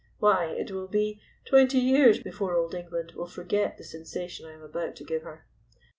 Why, 0.17 0.45
it 0.47 0.71
will 0.71 0.87
be 0.87 1.21
twenty 1.45 1.77
years 1.77 2.19
before 2.23 2.55
old 2.55 2.73
England 2.73 3.11
will 3.11 3.27
forget 3.27 3.77
the 3.77 3.83
sensation 3.83 4.47
I 4.47 4.53
am 4.53 4.63
about 4.63 4.95
to 4.95 5.03
give 5.03 5.21
her." 5.21 5.45